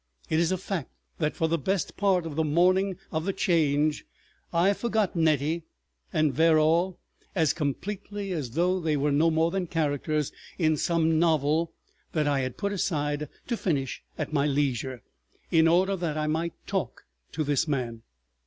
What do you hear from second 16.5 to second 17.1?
talk